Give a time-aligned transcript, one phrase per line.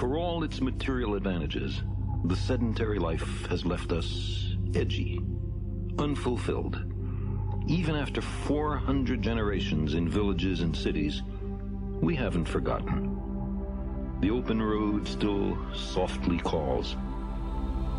[0.00, 1.82] For all its material advantages,
[2.24, 5.20] the sedentary life has left us edgy,
[5.98, 6.82] unfulfilled.
[7.66, 11.20] Even after 400 generations in villages and cities,
[12.00, 13.14] we haven't forgotten.
[14.22, 16.96] The open road still softly calls,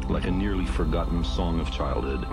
[0.10, 2.26] like a nearly forgotten song of childhood.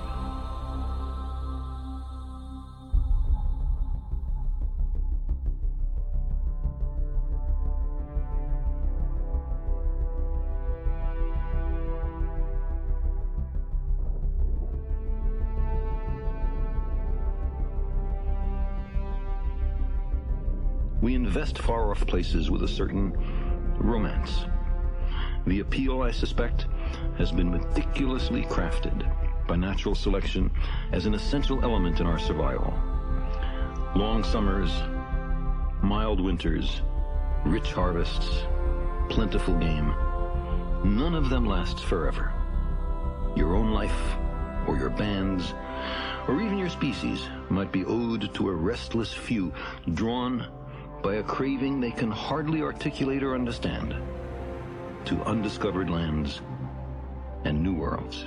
[21.28, 23.12] Invest far off places with a certain
[23.77, 24.46] romance.
[25.46, 26.64] The appeal, I suspect,
[27.19, 28.97] has been meticulously crafted
[29.47, 30.50] by natural selection
[30.91, 32.72] as an essential element in our survival.
[33.94, 34.70] Long summers,
[35.83, 36.80] mild winters,
[37.45, 38.47] rich harvests,
[39.11, 39.89] plentiful game.
[40.83, 42.33] None of them lasts forever.
[43.36, 44.17] Your own life,
[44.67, 45.52] or your band's,
[46.27, 49.52] or even your species might be owed to a restless few
[49.92, 50.47] drawn
[51.02, 53.94] by a craving they can hardly articulate or understand
[55.05, 56.40] to undiscovered lands
[57.44, 58.24] and new worlds.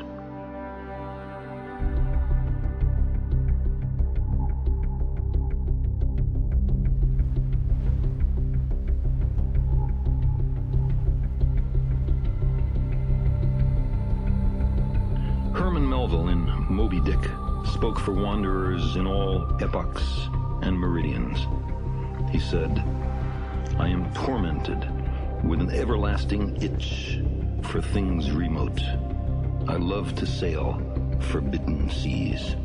[15.53, 17.19] Herman Melville in Moby Dick
[17.65, 20.29] spoke for wanderers in all epochs
[20.61, 21.45] and meridians.
[22.31, 22.83] He said,
[23.77, 24.87] I am tormented
[25.43, 27.19] with an everlasting itch
[27.63, 28.81] for things remote.
[29.67, 30.81] I love to sail
[31.19, 32.55] forbidden seas.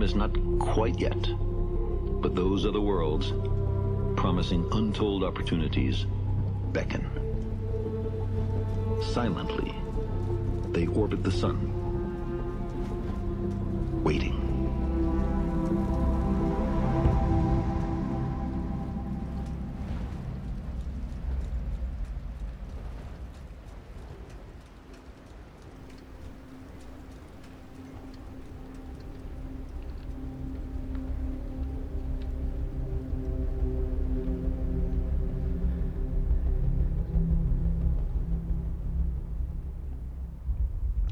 [0.00, 1.20] Time is not quite yet.
[2.22, 3.34] But those other worlds,
[4.16, 6.06] promising untold opportunities,
[6.72, 7.06] beckon.
[9.12, 9.74] Silently,
[10.72, 11.58] they orbit the sun,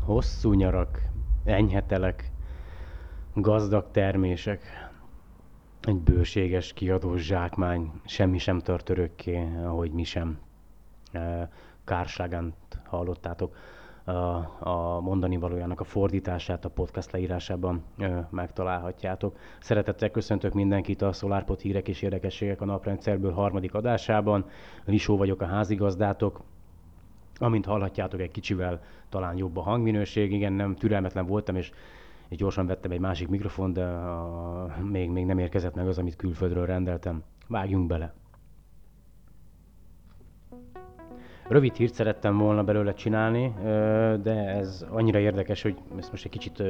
[0.09, 1.03] Hosszú nyarak,
[1.45, 2.31] enyhetelek,
[3.35, 4.63] gazdag termések,
[5.83, 10.39] egy bőséges kiadós zsákmány, semmi sem tart örökké, ahogy mi sem.
[11.85, 12.55] Kárságant
[12.85, 13.57] hallottátok
[14.05, 14.13] a,
[14.69, 19.37] a mondani valójának a fordítását a podcast leírásában ö, megtalálhatjátok.
[19.61, 24.45] Szeretettel köszöntök mindenkit a SolarPod hírek és érdekességek a naprendszerből harmadik adásában.
[24.85, 26.41] Lisó vagyok a házigazdátok,
[27.39, 30.33] Amint hallhatjátok, egy kicsivel talán jobb a hangminőség.
[30.33, 31.71] Igen, nem türelmetlen voltam, és,
[32.29, 36.17] és gyorsan vettem egy másik mikrofon, de a, még, még nem érkezett meg az, amit
[36.17, 37.23] külföldről rendeltem.
[37.47, 38.15] Vágjunk bele!
[41.49, 43.55] Rövid hírt szerettem volna belőle csinálni,
[44.23, 46.63] de ez annyira érdekes, hogy ezt most egy kicsit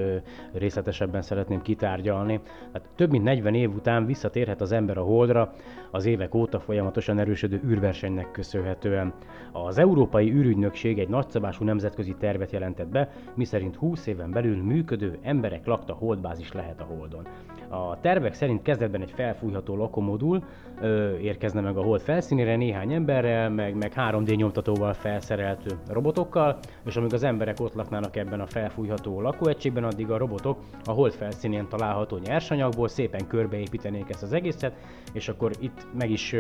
[0.53, 2.41] részletesebben szeretném kitárgyalni.
[2.73, 5.53] Hát több mint 40 év után visszatérhet az ember a Holdra,
[5.91, 9.13] az évek óta folyamatosan erősödő űrversenynek köszönhetően.
[9.53, 15.67] Az Európai űrügynökség egy nagyszabású nemzetközi tervet jelentett be, miszerint 20 éven belül működő emberek
[15.67, 17.27] lakta holdbázis lehet a Holdon.
[17.69, 20.45] A tervek szerint kezdetben egy felfújható lakomodul
[20.81, 24.37] ö, érkezne meg a hold felszínére néhány emberrel, meg, meg 3D
[24.69, 30.19] nyomtatóval felszerelt robotokkal, és amíg az emberek ott laknának ebben a felfújható lakóegységben, addig a
[30.19, 34.73] robotok a hold felszínén található nyersanyagból szépen körbeépítenék ezt az egészet,
[35.13, 36.35] és akkor itt meg is,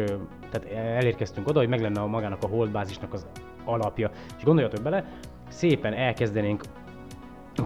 [0.51, 3.27] tehát elérkeztünk oda, hogy meg lenne a magának a holdbázisnak az
[3.65, 4.11] alapja.
[4.37, 5.05] És gondoljatok bele,
[5.49, 6.63] szépen elkezdenénk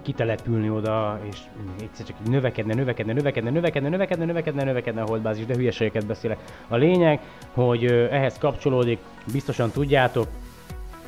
[0.02, 1.38] kitelepülni oda, és
[1.80, 6.38] egyszer csak növekedne, növekedne, növekedne, növekedne, növekedne, növekedne, növekedne a holdbázis, de hülyeségeket beszélek.
[6.68, 7.20] A lényeg,
[7.52, 8.98] hogy ehhez kapcsolódik,
[9.32, 10.26] biztosan tudjátok,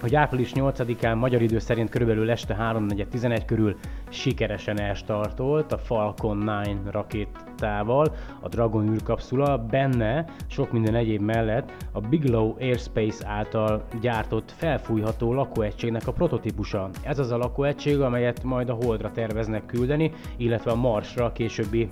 [0.01, 3.77] hogy április 8-án magyar idő szerint körülbelül este 3.11 körül
[4.09, 12.01] sikeresen elstartolt a Falcon 9 rakétával, a Dragon űrkapszula, benne sok minden egyéb mellett a
[12.01, 16.91] Bigelow Airspace által gyártott felfújható lakóegységnek a prototípusa.
[17.03, 21.89] Ez az a lakóegység, amelyet majd a Holdra terveznek küldeni, illetve a Marsra későbbi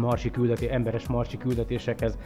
[0.00, 2.18] marsi küldeté, emberes marsi küldetésekhez.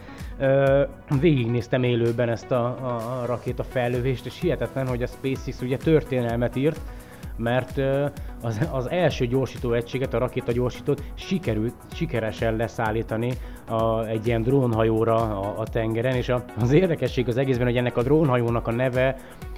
[1.21, 6.57] Végignéztem élőben ezt a, a, a rakéta fellövést, és hihetetlen, hogy a SpaceX ugye történelmet
[6.57, 6.81] írt,
[7.37, 7.81] mert
[8.43, 13.33] az, az első gyorsító egységet, a rakéta gyorsítót sikerült sikeresen leszállítani
[13.69, 17.97] a, egy ilyen drónhajóra a, a tengeren, és a, az érdekesség az egészben, hogy ennek
[17.97, 19.17] a drónhajónak a neve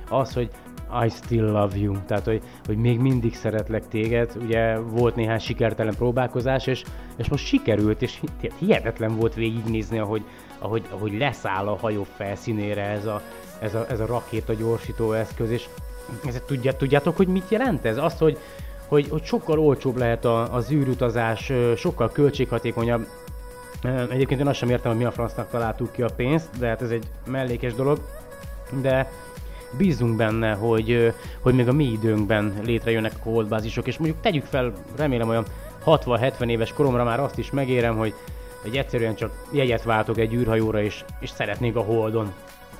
[0.08, 0.50] az, hogy
[1.04, 5.94] I still love you, tehát hogy, hogy még mindig szeretlek téged, ugye volt néhány sikertelen
[5.94, 6.82] próbálkozás, és,
[7.16, 8.20] és most sikerült, és
[8.58, 10.24] hihetetlen volt végignézni, ahogy,
[10.58, 13.22] ahogy, ahogy leszáll a hajó felszínére ez a,
[13.58, 15.68] ez a, ez a rakéta gyorsító eszköz, és
[16.26, 17.98] ezt tudját, tudjátok, hogy mit jelent ez?
[17.98, 18.38] Azt, hogy,
[18.86, 23.06] hogy, hogy sokkal olcsóbb lehet a, az űrutazás, sokkal költséghatékonyabb.
[24.10, 26.82] Egyébként én azt sem értem, hogy mi a francnak találtuk ki a pénzt, de hát
[26.82, 27.98] ez egy mellékes dolog.
[28.80, 29.10] De
[29.76, 34.72] bízunk benne, hogy, hogy még a mi időnkben létrejönnek a holdbázisok, és mondjuk tegyük fel,
[34.96, 35.44] remélem olyan
[35.86, 38.14] 60-70 éves koromra már azt is megérem, hogy
[38.64, 42.32] egy egyszerűen csak jegyet váltok egy űrhajóra, és, és szeretnék a holdon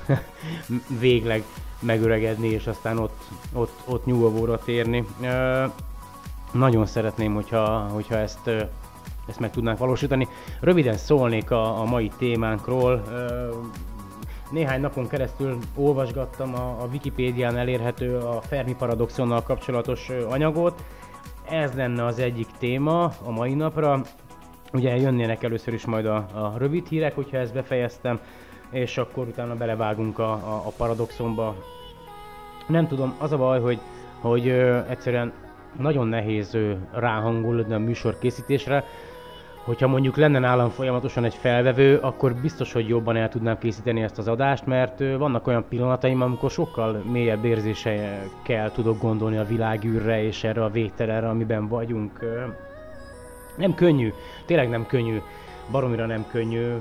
[1.01, 1.43] végleg
[1.81, 3.23] megöregedni, és aztán ott,
[3.53, 5.07] ott, ott nyugovóra térni.
[6.53, 8.51] nagyon szeretném, hogyha, hogyha ezt,
[9.27, 10.29] ezt meg tudnánk valósítani.
[10.61, 13.03] Röviden szólnék a, a mai témánkról
[14.51, 20.85] néhány napon keresztül olvasgattam a, a Wikipédián elérhető a Fermi paradoxonnal kapcsolatos anyagot.
[21.51, 24.01] Ez lenne az egyik téma a mai napra.
[24.73, 28.21] Ugye jönnének először is majd a, a rövid hírek, hogyha ezt befejeztem,
[28.71, 31.55] és akkor utána belevágunk a, a, a paradoxonba.
[32.67, 33.79] Nem tudom, az a baj, hogy,
[34.21, 35.33] hogy ö, egyszerűen
[35.79, 36.59] nagyon nehéz
[36.93, 38.85] ráhangolódni a műsor készítésre,
[39.67, 44.19] hogyha mondjuk lenne nálam folyamatosan egy felvevő, akkor biztos, hogy jobban el tudnám készíteni ezt
[44.19, 50.45] az adást, mert vannak olyan pillanataim, amikor sokkal mélyebb érzésekkel tudok gondolni a világűrre és
[50.45, 52.21] erre a végtelenre, amiben vagyunk.
[53.57, 54.13] Nem könnyű,
[54.45, 55.21] tényleg nem könnyű,
[55.71, 56.75] baromira nem könnyű.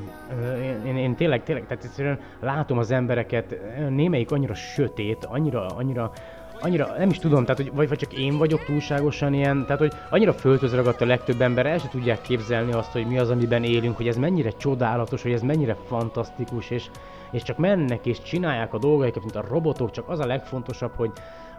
[0.61, 3.59] Én, én, én tényleg, tényleg, tehát egyszerűen látom az embereket,
[3.89, 6.11] némelyik annyira sötét, annyira, annyira
[6.59, 9.93] annyira, nem is tudom, tehát hogy vagy, vagy csak én vagyok túlságosan ilyen, tehát hogy
[10.09, 13.63] annyira földhöz ragadt a legtöbb ember, el se tudják képzelni azt, hogy mi az, amiben
[13.63, 16.85] élünk, hogy ez mennyire csodálatos, hogy ez mennyire fantasztikus, és,
[17.31, 21.11] és csak mennek és csinálják a dolgaikat, mint a robotok, csak az a legfontosabb, hogy,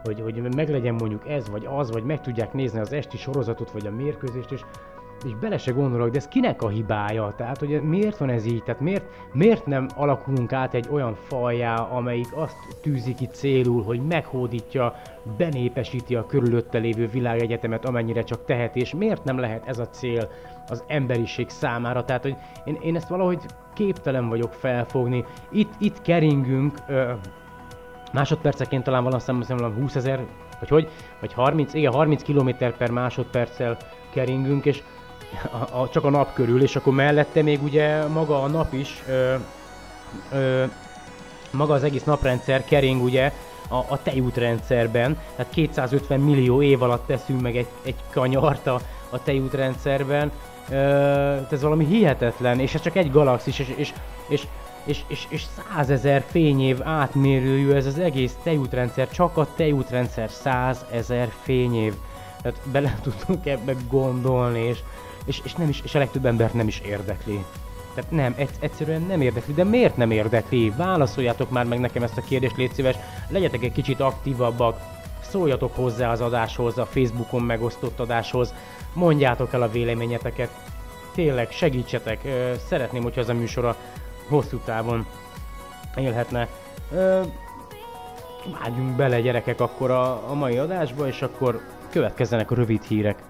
[0.03, 3.87] hogy, hogy meglegyen mondjuk ez vagy az, vagy meg tudják nézni az esti sorozatot, vagy
[3.87, 4.61] a mérkőzést, és
[5.25, 7.33] és bele se gondolok, de ez kinek a hibája?
[7.37, 8.63] Tehát, hogy miért van ez így?
[8.63, 14.01] Tehát miért, miért nem alakulunk át egy olyan fajjá, amelyik azt tűzi ki célul, hogy
[14.01, 14.95] meghódítja,
[15.37, 20.29] benépesíti a körülötte lévő világegyetemet, amennyire csak tehet, és miért nem lehet ez a cél
[20.67, 22.05] az emberiség számára?
[22.05, 23.39] Tehát, hogy én, én ezt valahogy
[23.73, 25.25] képtelen vagyok felfogni.
[25.51, 27.11] Itt, itt keringünk, ö,
[28.13, 30.25] másodperceként talán valami 20 ezer,
[30.59, 33.77] vagy hogy, vagy 30, igen, 30 km per másodperccel
[34.09, 34.83] keringünk, és
[35.51, 39.03] a, a, csak a nap körül, és akkor mellette még ugye maga a nap is,
[39.07, 39.35] ö,
[40.31, 40.63] ö,
[41.51, 43.31] maga az egész naprendszer kering ugye
[43.69, 48.79] a, a tejútrendszerben, tehát 250 millió év alatt teszünk meg egy, egy kanyart a,
[49.09, 50.31] a tejútrendszerben,
[50.69, 50.75] ö,
[51.51, 53.93] ez valami hihetetlen, és ez csak egy galaxis, és, és,
[54.27, 54.47] és
[54.87, 61.93] és, és, és százezer fényév átmérőjű ez az egész tejútrendszer, csak a tejútrendszer százezer fényév.
[62.41, 64.79] Tehát bele tudunk ebbe gondolni, és,
[65.27, 67.45] és, és, nem is, és a legtöbb embert nem is érdekli.
[67.93, 69.53] Tehát nem, egyszerűen nem érdekli.
[69.53, 70.69] De miért nem érdekli?
[70.69, 72.95] Válaszoljátok már meg nekem ezt a kérdést, légy szíves.
[73.29, 74.79] Legyetek egy kicsit aktívabbak,
[75.21, 78.53] szóljatok hozzá az adáshoz, a Facebookon megosztott adáshoz,
[78.93, 80.49] mondjátok el a véleményeteket.
[81.13, 82.19] Tényleg, segítsetek.
[82.67, 83.75] Szeretném, hogyha ez a műsor a
[84.27, 85.05] hosszú távon
[85.95, 86.47] élhetne.
[88.61, 93.23] Vágjunk bele gyerekek akkor a, a mai adásba, és akkor következzenek a rövid hírek.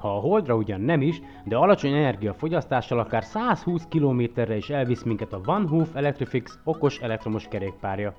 [0.00, 5.32] Ha a Holdra ugyan nem is, de alacsony energiafogyasztással akár 120 km-re is elvisz minket
[5.32, 8.14] a Van Hoof Electrifix okos elektromos kerékpárja.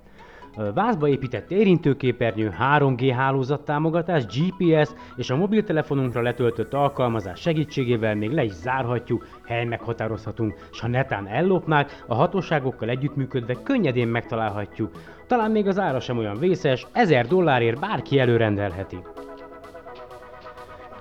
[0.74, 8.44] Vázba épített érintőképernyő, 3G hálózat támogatás, GPS és a mobiltelefonunkra letöltött alkalmazás segítségével még le
[8.44, 14.92] is zárhatjuk, hely meghatározhatunk, és ha netán ellopnák, a hatóságokkal együttműködve könnyedén megtalálhatjuk.
[15.28, 18.98] Talán még az ára sem olyan vészes, 1000 dollárért bárki előrendelheti.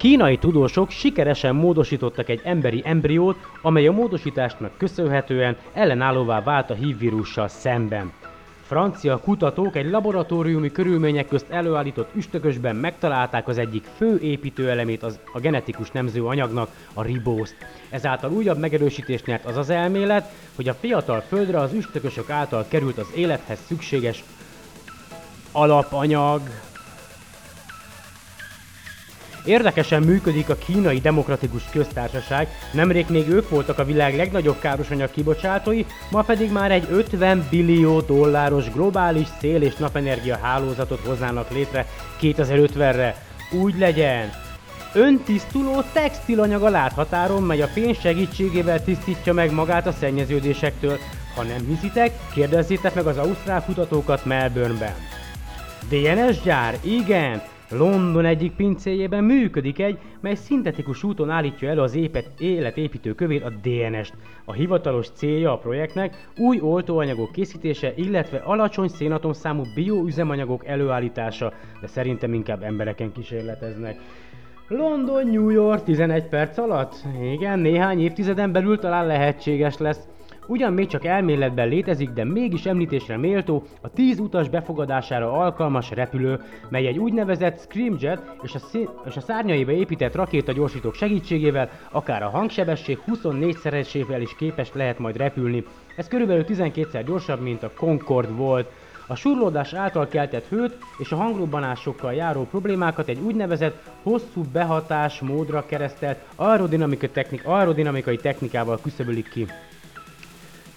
[0.00, 6.98] Kínai tudósok sikeresen módosítottak egy emberi embriót, amely a módosításnak köszönhetően ellenállóvá vált a HIV
[6.98, 8.12] vírussal szemben.
[8.62, 15.40] Francia kutatók egy laboratóriumi körülmények közt előállított üstökösben megtalálták az egyik fő építőelemét az, a
[15.40, 17.56] genetikus nemző anyagnak, a ribószt.
[17.90, 22.98] Ezáltal újabb megerősítést nyert az az elmélet, hogy a fiatal földre az üstökösök által került
[22.98, 24.24] az élethez szükséges
[25.52, 26.40] alapanyag,
[29.44, 35.84] Érdekesen működik a kínai demokratikus köztársaság, nemrég még ők voltak a világ legnagyobb károsanyag kibocsátói,
[36.10, 41.86] ma pedig már egy 50 billió dolláros globális szél- és napenergia hálózatot hoznának létre
[42.20, 43.16] 2050-re.
[43.52, 44.30] Úgy legyen!
[44.92, 50.98] Öntisztuló textilanyag a láthatáron, mely a fény segítségével tisztítja meg magát a szennyeződésektől.
[51.34, 54.94] Ha nem hiszitek, kérdezzétek meg az ausztrál kutatókat Melbourneben.
[55.88, 56.78] DNS gyár?
[56.80, 57.42] Igen!
[57.70, 63.50] London egyik pincéjében működik egy, mely szintetikus úton állítja elő az épet, életépítő kövét, a
[63.62, 64.14] DNS-t.
[64.44, 72.34] A hivatalos célja a projektnek új oltóanyagok készítése, illetve alacsony szénatomszámú bioüzemanyagok előállítása, de szerintem
[72.34, 73.96] inkább embereken kísérleteznek.
[74.68, 76.94] London, New York 11 perc alatt?
[77.32, 80.08] Igen, néhány évtizeden belül talán lehetséges lesz.
[80.50, 86.40] Ugyan még csak elméletben létezik, de mégis említésre méltó a 10 utas befogadására alkalmas repülő,
[86.68, 92.28] mely egy úgynevezett Screamjet és a, szín- és a szárnyaiba épített rakétagyorsítók segítségével akár a
[92.28, 95.64] hangsebesség 24-szeresével is képes lehet majd repülni.
[95.96, 98.70] Ez körülbelül 12-szer gyorsabb, mint a Concorde volt.
[99.06, 105.66] A surlódás által keltett hőt és a hangrobbanásokkal járó problémákat egy úgynevezett hosszú behatás módra
[105.66, 109.46] keresztelt aerodinamikai, technik, aerodinamikai technikával küszöbölik ki.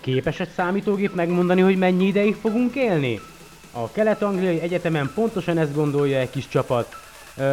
[0.03, 3.19] Képes egy számítógép megmondani, hogy mennyi ideig fogunk élni?
[3.71, 6.95] A Kelet-Angliai Egyetemen pontosan ezt gondolja egy kis csapat.
[7.37, 7.43] Ö,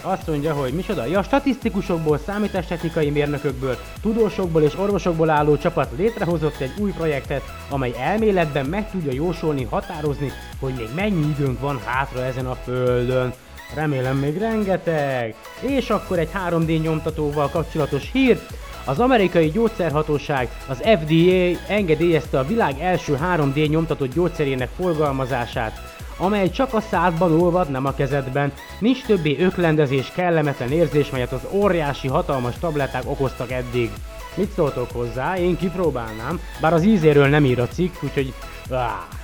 [0.00, 1.04] azt mondja, hogy micsoda?
[1.04, 8.66] Ja, statisztikusokból, számítástechnikai mérnökökből, tudósokból és orvosokból álló csapat létrehozott egy új projektet, amely elméletben
[8.66, 13.32] meg tudja jósolni, határozni, hogy még mennyi időnk van hátra ezen a földön.
[13.74, 15.34] Remélem még rengeteg.
[15.60, 18.40] És akkor egy 3D nyomtatóval kapcsolatos hír.
[18.88, 25.80] Az amerikai gyógyszerhatóság, az FDA engedélyezte a világ első 3D nyomtatott gyógyszerének forgalmazását,
[26.18, 28.52] amely csak a szádban olvad, nem a kezedben.
[28.78, 33.90] Nincs többé öklendezés, kellemetlen érzés, melyet az óriási, hatalmas tabletták okoztak eddig.
[34.34, 35.36] Mit szóltok hozzá?
[35.36, 38.32] Én kipróbálnám, bár az ízéről nem ír a cikk, úgyhogy...
[38.70, 39.17] Ah.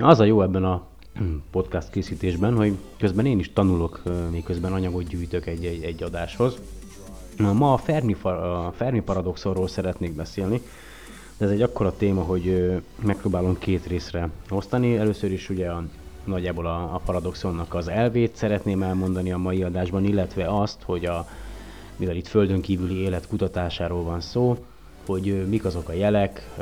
[0.00, 0.82] Az a jó ebben a
[1.50, 6.58] podcast készítésben, hogy közben én is tanulok, miközben anyagot gyűjtök egy, egy, egy adáshoz.
[7.38, 10.60] Ma a Fermi, a Fermi paradoxonról szeretnék beszélni,
[11.38, 12.72] de ez egy akkora téma, hogy
[13.04, 14.96] megpróbálom két részre osztani.
[14.96, 15.82] Először is ugye a,
[16.24, 21.26] nagyjából a, a paradoxonnak az elvét szeretném elmondani a mai adásban, illetve azt, hogy a,
[21.96, 24.56] mivel itt földön kívüli élet kutatásáról van szó,
[25.06, 26.54] hogy mik azok a jelek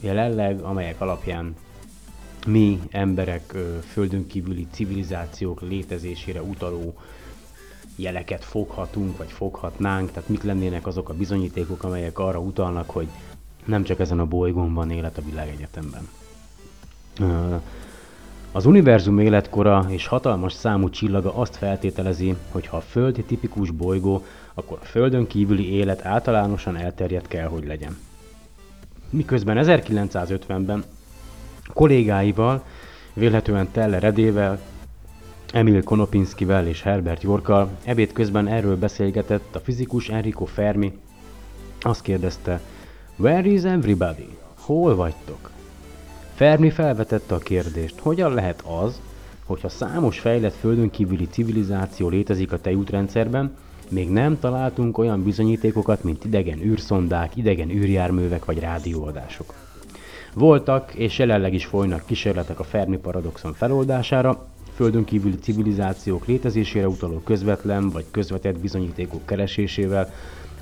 [0.00, 1.54] jelenleg, amelyek alapján
[2.46, 3.54] mi emberek
[3.88, 6.94] földön kívüli civilizációk létezésére utaló
[7.96, 13.08] jeleket foghatunk, vagy foghatnánk, tehát mik lennének azok a bizonyítékok, amelyek arra utalnak, hogy
[13.64, 16.08] nem csak ezen a bolygón van élet a világegyetemben.
[18.52, 24.24] Az univerzum életkora és hatalmas számú csillaga azt feltételezi, hogy ha a Föld tipikus bolygó,
[24.54, 27.98] akkor a Földön kívüli élet általánosan elterjedt kell, hogy legyen.
[29.10, 30.84] Miközben 1950-ben
[31.72, 32.64] kollégáival,
[33.12, 34.60] vélhetően Teller Edével,
[35.52, 40.92] Emil Konopinskivel és Herbert Jorkkal ebéd közben erről beszélgetett a fizikus Enrico Fermi.
[41.80, 42.60] Azt kérdezte,
[43.16, 44.28] Where is everybody?
[44.58, 45.50] Hol vagytok?
[46.34, 49.00] Fermi felvetette a kérdést, hogyan lehet az,
[49.44, 53.56] hogyha számos fejlett földön kívüli civilizáció létezik a tejútrendszerben,
[53.88, 59.54] még nem találtunk olyan bizonyítékokat, mint idegen űrszondák, idegen űrjárművek vagy rádióadások.
[60.34, 67.18] Voltak és jelenleg is folynak kísérletek a Fermi paradoxon feloldására, földön kívüli civilizációk létezésére utaló
[67.24, 70.10] közvetlen vagy közvetett bizonyítékok keresésével,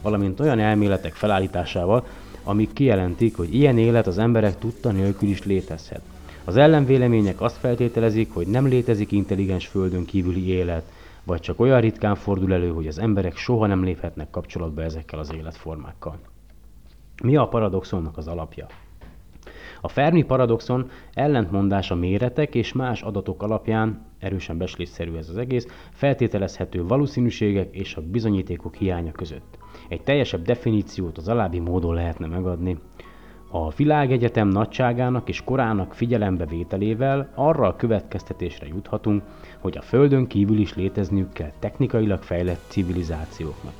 [0.02, 2.06] valamint olyan elméletek felállításával,
[2.44, 6.00] amik kijelentik, hogy ilyen élet az emberek tudta nélkül is létezhet.
[6.44, 10.84] Az ellenvélemények azt feltételezik, hogy nem létezik intelligens földön kívüli élet,
[11.24, 15.32] vagy csak olyan ritkán fordul elő, hogy az emberek soha nem léphetnek kapcsolatba ezekkel az
[15.34, 16.18] életformákkal.
[17.22, 18.66] Mi a paradoxonnak az alapja?
[19.80, 25.66] A Fermi paradoxon ellentmondás a méretek és más adatok alapján, erősen beslésszerű ez az egész,
[25.90, 29.58] feltételezhető valószínűségek és a bizonyítékok hiánya között.
[29.88, 32.78] Egy teljesebb definíciót az alábbi módon lehetne megadni.
[33.50, 39.22] A világegyetem nagyságának és korának figyelembevételével arra a következtetésre juthatunk,
[39.58, 43.72] hogy a Földön kívül is létezniük kell technikailag fejlett civilizációknak.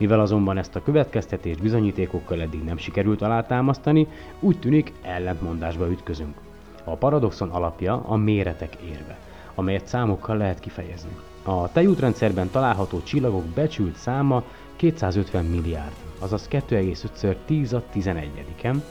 [0.00, 4.06] Mivel azonban ezt a következtetést bizonyítékokkal eddig nem sikerült alátámasztani,
[4.40, 6.36] úgy tűnik ellentmondásba ütközünk.
[6.84, 9.18] A paradoxon alapja a méretek érve,
[9.54, 11.16] amelyet számokkal lehet kifejezni.
[11.42, 14.42] A tejútrendszerben található csillagok becsült száma
[14.76, 18.82] 250 milliárd, azaz 2,5 10 a 11-en,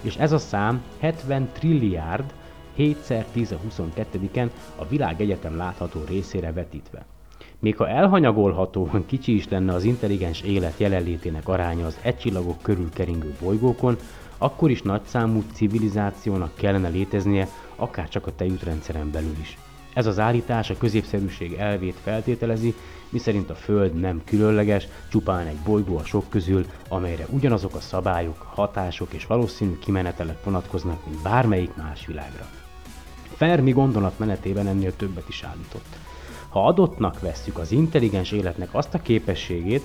[0.00, 2.32] és ez a szám 70 trilliárd
[2.74, 7.06] 7 10 a 22-en a világegyetem látható részére vetítve.
[7.60, 13.34] Még ha elhanyagolhatóan kicsi is lenne az intelligens élet jelenlétének aránya az egycsillagok körül keringő
[13.40, 13.96] bolygókon,
[14.38, 19.58] akkor is nagyszámú civilizációnak kellene léteznie, akár csak a tejútrendszeren belül is.
[19.94, 22.74] Ez az állítás a középszerűség elvét feltételezi,
[23.08, 28.46] miszerint a Föld nem különleges, csupán egy bolygó a sok közül, amelyre ugyanazok a szabályok,
[28.54, 32.46] hatások és valószínű kimenetelek vonatkoznak, mint bármelyik más világra.
[33.36, 36.07] Fermi gondolatmenetében ennél többet is állított.
[36.48, 39.82] Ha adottnak vesszük az intelligens életnek azt a képességét,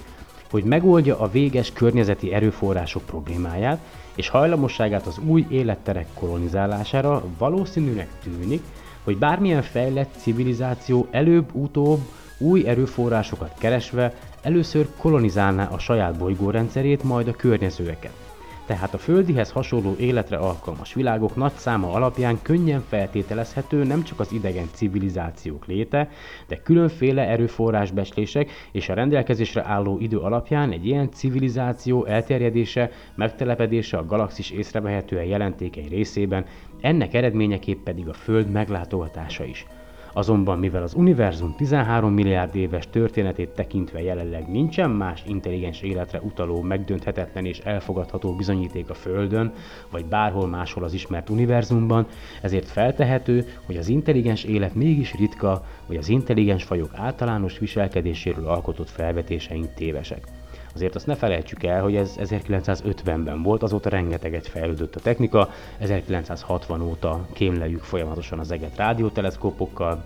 [0.51, 3.79] hogy megoldja a véges környezeti erőforrások problémáját,
[4.15, 8.63] és hajlamosságát az új életterek kolonizálására valószínűnek tűnik,
[9.03, 11.99] hogy bármilyen fejlett civilizáció előbb-utóbb
[12.37, 18.32] új erőforrásokat keresve először kolonizálná a saját bolygórendszerét, majd a környezőeket
[18.65, 24.31] tehát a földihez hasonló életre alkalmas világok nagy száma alapján könnyen feltételezhető nem csak az
[24.31, 26.09] idegen civilizációk léte,
[26.47, 34.05] de különféle erőforrásbeslések és a rendelkezésre álló idő alapján egy ilyen civilizáció elterjedése, megtelepedése a
[34.05, 36.45] galaxis észrevehetően jelentékeny részében,
[36.81, 39.65] ennek eredményeképp pedig a Föld meglátogatása is.
[40.13, 46.61] Azonban mivel az univerzum 13 milliárd éves történetét tekintve jelenleg nincsen más intelligens életre utaló,
[46.61, 49.53] megdönthetetlen és elfogadható bizonyíték a Földön,
[49.91, 52.07] vagy bárhol máshol az ismert univerzumban,
[52.41, 58.89] ezért feltehető, hogy az intelligens élet mégis ritka, vagy az intelligens fajok általános viselkedéséről alkotott
[58.89, 60.42] felvetéseink tévesek.
[60.75, 66.81] Azért azt ne felejtsük el, hogy ez 1950-ben volt, azóta rengeteget fejlődött a technika, 1960
[66.81, 70.03] óta kémleljük folyamatosan az eget rádióteleszkópokkal,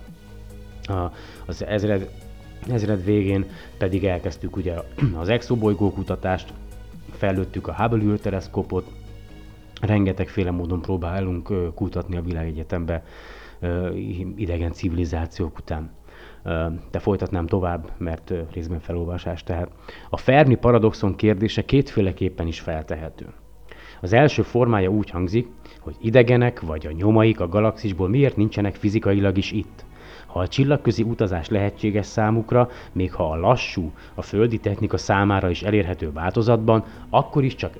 [1.45, 2.09] az ezred,
[2.69, 3.45] ezred végén
[3.77, 4.73] pedig elkezdtük ugye
[5.17, 6.53] az exobolygó kutatást,
[7.11, 8.85] fejlődtük a Hubble űrteleszkópot,
[9.81, 13.03] rengetegféle módon próbálunk kutatni a világegyetembe
[14.35, 15.91] idegen civilizációk után
[16.91, 19.43] de folytatnám tovább, mert részben felolvasás.
[19.43, 19.69] Tehát
[20.09, 23.25] a Fermi paradoxon kérdése kétféleképpen is feltehető.
[24.01, 25.47] Az első formája úgy hangzik,
[25.79, 29.85] hogy idegenek vagy a nyomaik a galaxisból miért nincsenek fizikailag is itt.
[30.25, 35.63] Ha a csillagközi utazás lehetséges számukra, még ha a lassú, a földi technika számára is
[35.63, 37.73] elérhető változatban, akkor is csak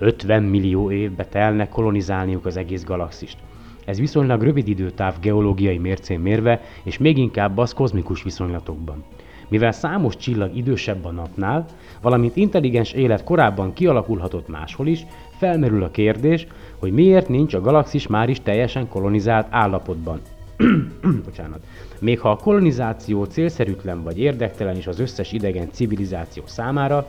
[0.00, 3.38] 5-50 millió évbe telnek kolonizálniuk az egész galaxist.
[3.84, 9.04] Ez viszonylag rövid időtáv geológiai mércén mérve, és még inkább az kozmikus viszonylatokban.
[9.48, 11.64] Mivel számos csillag idősebb a napnál,
[12.00, 15.06] valamint intelligens élet korábban kialakulhatott máshol is,
[15.38, 16.46] felmerül a kérdés,
[16.78, 20.20] hogy miért nincs a galaxis már is teljesen kolonizált állapotban.
[21.24, 21.64] Bocsánat.
[22.00, 27.08] Még ha a kolonizáció célszerűtlen vagy érdektelen is az összes idegen civilizáció számára,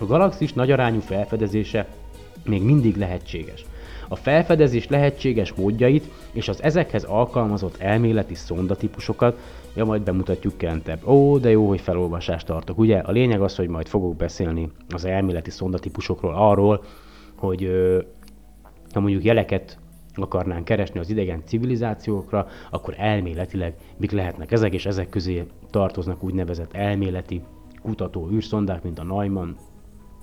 [0.00, 1.86] a galaxis nagyarányú felfedezése
[2.44, 3.64] még mindig lehetséges
[4.08, 9.38] a felfedezés lehetséges módjait és az ezekhez alkalmazott elméleti szondatípusokat,
[9.74, 11.08] ja majd bemutatjuk kentebb.
[11.08, 12.78] Ó, de jó, hogy felolvasást tartok.
[12.78, 16.84] Ugye a lényeg az, hogy majd fogok beszélni az elméleti szondatípusokról, arról,
[17.36, 17.70] hogy
[18.92, 19.78] ha mondjuk jeleket
[20.14, 26.72] akarnánk keresni az idegen civilizációkra, akkor elméletileg mik lehetnek ezek, és ezek közé tartoznak úgynevezett
[26.72, 27.42] elméleti
[27.82, 29.56] kutató űrszondák, mint a Neumann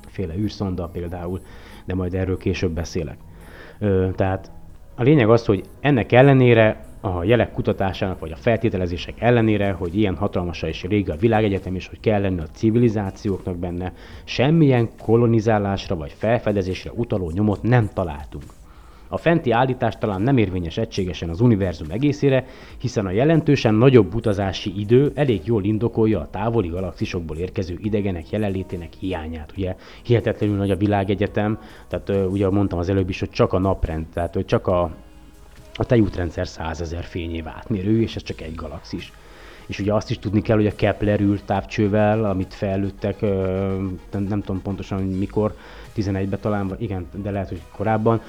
[0.08, 1.39] féle űrszonda például,
[1.86, 3.17] de majd erről később beszélek.
[4.15, 4.51] Tehát
[4.95, 10.15] a lényeg az, hogy ennek ellenére a jelek kutatásának, vagy a feltételezések ellenére, hogy ilyen
[10.15, 16.11] hatalmas és régi a világegyetem, és hogy kell lenni a civilizációknak benne, semmilyen kolonizálásra vagy
[16.17, 18.43] felfedezésre utaló nyomot nem találtunk.
[19.08, 22.46] A fenti állítás talán nem érvényes egységesen az univerzum egészére,
[22.78, 28.94] hiszen a jelentősen nagyobb utazási idő elég jól indokolja a távoli galaxisokból érkező idegenek jelenlétének
[28.94, 29.54] hiányát.
[29.58, 34.06] Ugye hihetetlenül nagy a világegyetem, tehát ugye mondtam az előbb is, hogy csak a naprend,
[34.13, 34.91] tehát hogy csak a
[35.78, 39.13] a tejútrendszer százezer fényév átmérő, és ez csak egy galaxis.
[39.68, 43.22] És ugye azt is tudni kell, hogy a Kepler űrtávcsővel, amit fejlődtek,
[44.12, 45.56] nem, tudom pontosan, hogy mikor,
[45.96, 48.22] 11-ben talán, igen, de lehet, hogy korábban,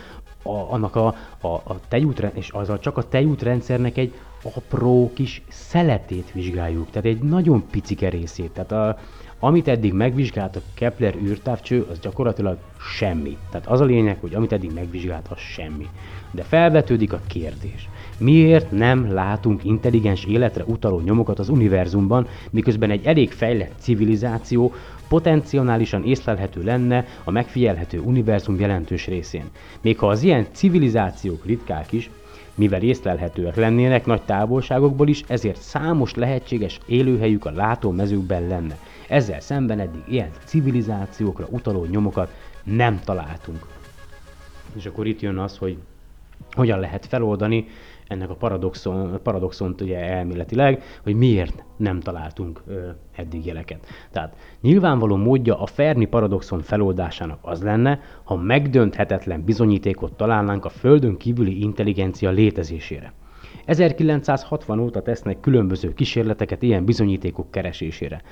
[0.49, 1.07] a, annak a,
[1.41, 4.15] a, a tejútrendszer, és azzal csak a tejútrendszernek egy
[4.55, 8.51] apró kis szeletét vizsgáljuk, tehát egy nagyon picike részét.
[8.51, 8.99] Tehát a,
[9.39, 12.57] amit eddig megvizsgált a Kepler űrtávcső, az gyakorlatilag
[12.97, 13.37] semmi.
[13.51, 15.87] Tehát az a lényeg, hogy amit eddig megvizsgált, az semmi.
[16.31, 17.89] De felvetődik a kérdés.
[18.19, 24.73] Miért nem látunk intelligens életre utaló nyomokat az univerzumban, miközben egy elég fejlett civilizáció
[25.09, 29.45] potenciálisan észlelhető lenne a megfigyelhető univerzum jelentős részén.
[29.81, 32.11] Még ha az ilyen civilizációk ritkák is,
[32.55, 38.79] mivel észlelhetőek lennének nagy távolságokból is, ezért számos lehetséges élőhelyük a látómezőkben lenne.
[39.09, 42.31] Ezzel szemben eddig ilyen civilizációkra utaló nyomokat
[42.65, 43.67] nem találtunk.
[44.75, 45.79] És akkor itt jön az, hogy
[46.53, 47.67] hogyan lehet feloldani
[48.09, 53.87] ennek a paradoxon, paradoxont ugye elméletileg, hogy miért nem találtunk ö, eddig jeleket.
[54.11, 61.17] Tehát nyilvánvaló módja a Fermi paradoxon feloldásának az lenne, ha megdönthetetlen bizonyítékot találnánk a Földön
[61.17, 63.13] kívüli intelligencia létezésére.
[63.67, 68.23] 1960 óta tesznek különböző kísérleteket ilyen bizonyítékok keresésére.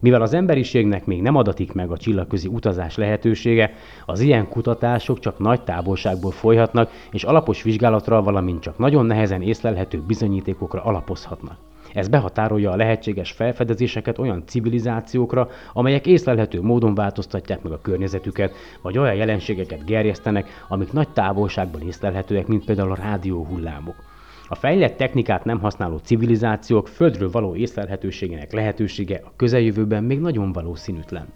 [0.00, 3.72] Mivel az emberiségnek még nem adatik meg a csillagközi utazás lehetősége,
[4.06, 10.02] az ilyen kutatások csak nagy távolságból folyhatnak, és alapos vizsgálatra, valamint csak nagyon nehezen észlelhető
[10.06, 11.56] bizonyítékokra alapozhatnak.
[11.94, 18.98] Ez behatárolja a lehetséges felfedezéseket olyan civilizációkra, amelyek észlelhető módon változtatják meg a környezetüket, vagy
[18.98, 24.09] olyan jelenségeket gerjesztenek, amik nagy távolságban észlelhetőek, mint például a rádióhullámok.
[24.52, 31.26] A fejlett technikát nem használó civilizációk földről való észlelhetőségének lehetősége a közeljövőben még nagyon valószínűtlen.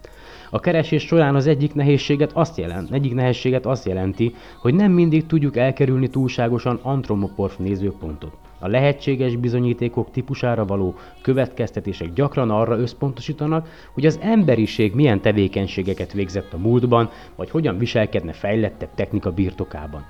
[0.49, 5.25] A keresés során az egyik nehézséget azt jelent, egyik nehézséget azt jelenti, hogy nem mindig
[5.25, 8.37] tudjuk elkerülni túlságosan antropomorf nézőpontot.
[8.59, 16.53] A lehetséges bizonyítékok típusára való következtetések gyakran arra összpontosítanak, hogy az emberiség milyen tevékenységeket végzett
[16.53, 20.05] a múltban, vagy hogyan viselkedne fejlettebb technika birtokában.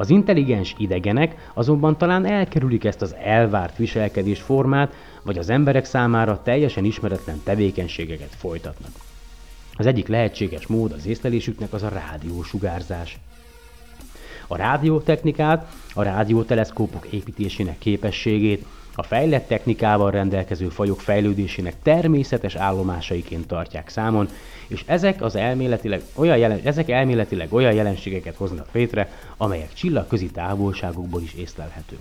[0.00, 6.42] Az intelligens idegenek azonban talán elkerülik ezt az elvárt viselkedés formát, vagy az emberek számára
[6.42, 8.90] teljesen ismeretlen tevékenységeket folytatnak.
[9.74, 13.18] Az egyik lehetséges mód az észlelésüknek az a rádiósugárzás.
[14.46, 18.66] A rádiótechnikát, a rádióteleszkópok építésének képességét,
[18.98, 24.28] a fejlett technikával rendelkező fajok fejlődésének természetes állomásaiként tartják számon,
[24.66, 31.22] és ezek, az elméletileg olyan jelen, ezek elméletileg olyan jelenségeket hoznak létre, amelyek csillagközi távolságokból
[31.22, 31.98] is észlelhetők.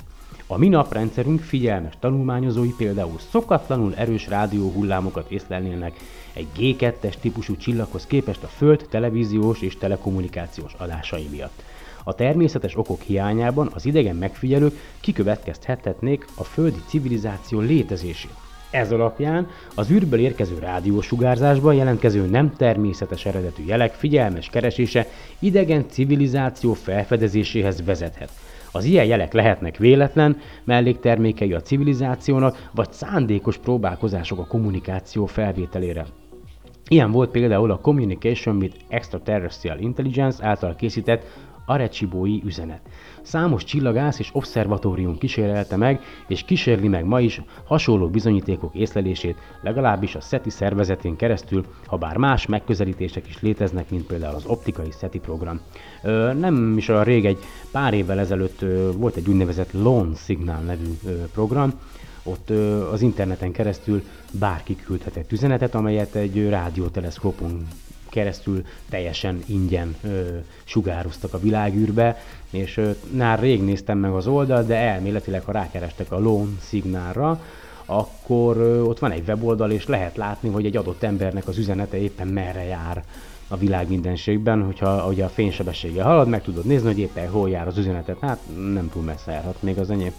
[0.48, 5.94] A mi naprendszerünk figyelmes tanulmányozói például szokatlanul erős rádióhullámokat észlelnének
[6.34, 11.64] egy G2-es típusú csillaghoz képest a Föld televíziós és telekommunikációs adásai miatt.
[12.08, 18.32] A természetes okok hiányában az idegen megfigyelők kikövetkeztethetnék a földi civilizáció létezését.
[18.72, 25.08] Ez alapján az űrből érkező rádiósugárzásban jelentkező nem természetes eredetű jelek figyelmes keresése
[25.40, 28.30] idegen civilizáció felfedezéséhez vezethet.
[28.72, 36.06] Az ilyen jelek lehetnek véletlen, melléktermékei a civilizációnak, vagy szándékos próbálkozások a kommunikáció felvételére.
[36.90, 41.24] Ilyen volt például a Communication with Extraterrestrial Intelligence által készített
[41.70, 42.82] Arecibói üzenet.
[43.22, 50.16] Számos csillagász és obszervatórium kísérelte meg, és kísérli meg ma is hasonló bizonyítékok észlelését, legalábbis
[50.16, 55.20] a SETI szervezetén keresztül, ha bár más megközelítések is léteznek, mint például az optikai SETI
[55.20, 55.60] program.
[56.04, 57.38] Ö, nem is olyan rég, egy
[57.72, 61.74] pár évvel ezelőtt ö, volt egy úgynevezett Lone Signal nevű ö, program,
[62.24, 64.04] ott ö, az interneten keresztül
[64.40, 67.68] bárki küldhetett üzenetet, amelyet egy rádióteleszkópon
[68.18, 70.28] keresztül teljesen ingyen ö,
[70.64, 76.12] sugároztak a világűrbe, és ö, már rég néztem meg az oldalt, de elméletileg, ha rákerestek
[76.12, 77.42] a Lone szignálra,
[77.86, 81.98] akkor ö, ott van egy weboldal, és lehet látni, hogy egy adott embernek az üzenete
[81.98, 83.04] éppen merre jár
[83.48, 87.68] a világ mindenségben, hogyha ugye a fénysebességgel halad, meg tudod nézni, hogy éppen hol jár
[87.68, 88.18] az üzenetet.
[88.22, 88.40] Hát
[88.74, 90.14] nem túl messze járhat még az enyém.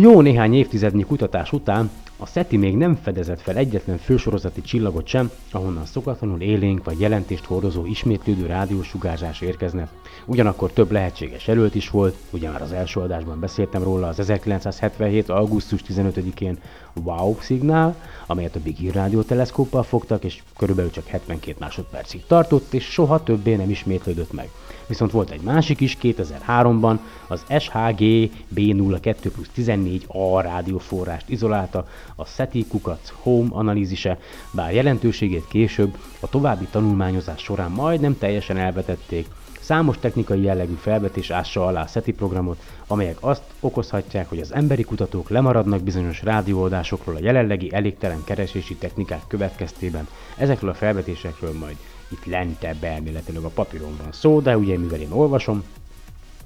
[0.00, 1.90] Jó néhány évtizednyi kutatás után
[2.22, 7.44] a SETI még nem fedezett fel egyetlen fősorozati csillagot sem, ahonnan szokatlanul élénk vagy jelentést
[7.44, 9.88] hordozó ismétlődő rádiósugárzás érkezne.
[10.26, 15.28] Ugyanakkor több lehetséges előtt is volt, ugye már az első adásban beszéltem róla, az 1977.
[15.28, 16.58] augusztus 15-én
[17.04, 22.72] WOW szignál, amelyet a Big Ear rádió teleszkóppal fogtak, és körülbelül csak 72 másodpercig tartott,
[22.72, 24.50] és soha többé nem ismétlődött meg.
[24.90, 26.98] Viszont volt egy másik is 2003-ban,
[27.28, 34.18] az SHG B02 plusz 14A rádióforrást izolálta, a SETI kukac Home analízise,
[34.50, 39.26] bár jelentőségét később a további tanulmányozás során majdnem teljesen elvetették,
[39.60, 44.82] Számos technikai jellegű felvetés ássa alá a SETI programot, amelyek azt okozhatják, hogy az emberi
[44.82, 50.08] kutatók lemaradnak bizonyos rádióadásokról a jelenlegi elégtelen keresési technikák következtében.
[50.36, 51.76] Ezekről a felvetésekről majd
[52.10, 55.64] itt lentebb elméletileg a papíron van szó, de ugye mivel én olvasom,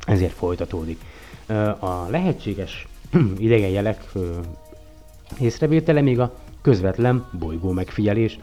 [0.06, 1.00] ezért folytatódik.
[1.78, 2.86] A lehetséges
[3.38, 4.12] idegen jelek
[5.40, 8.38] észrevétele még a közvetlen bolygó megfigyelés.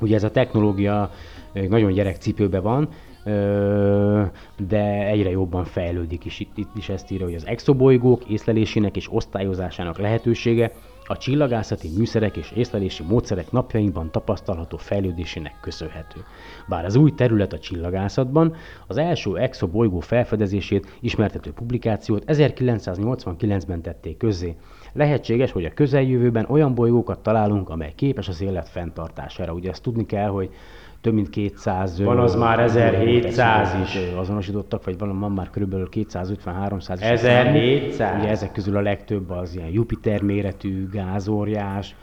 [0.00, 1.10] Ugye ez a technológia
[1.52, 2.88] nagyon gyerekcipőben van,
[4.68, 6.40] de egyre jobban fejlődik is.
[6.40, 10.72] Itt, itt is ezt írja, hogy az exobolygók észlelésének és osztályozásának lehetősége
[11.06, 16.24] a csillagászati műszerek és észlelési módszerek napjainkban tapasztalható fejlődésének köszönhető.
[16.68, 18.54] Bár az új terület a csillagászatban,
[18.86, 24.56] az első exobolygó felfedezését ismertető publikációt 1989-ben tették közzé.
[24.92, 29.52] Lehetséges, hogy a közeljövőben olyan bolygókat találunk, amely képes az élet fenntartására.
[29.52, 30.50] Ugye ezt tudni kell, hogy
[31.00, 32.02] több mint 200...
[32.02, 33.98] Van az már 1700 is.
[34.16, 35.74] Azonosítottak, vagy van, van már kb.
[35.90, 37.00] 250-300 is.
[37.00, 38.20] 1700?
[38.20, 41.94] Ugye ezek közül a legtöbb az ilyen Jupiter méretű gázóriás,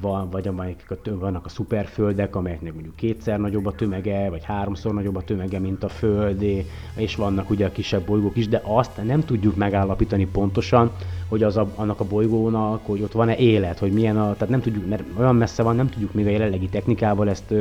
[0.00, 4.94] van, vagy amelyek a, vannak a szuperföldek, amelyeknek mondjuk kétszer nagyobb a tömege, vagy háromszor
[4.94, 9.04] nagyobb a tömege, mint a Földé, és vannak ugye a kisebb bolygók is, de azt
[9.04, 10.90] nem tudjuk megállapítani pontosan,
[11.28, 14.60] hogy az a, annak a bolygónak, hogy ott van-e élet, hogy milyen a, tehát nem
[14.60, 17.54] tudjuk, mert olyan messze van, nem tudjuk még a jelenlegi technikával ezt,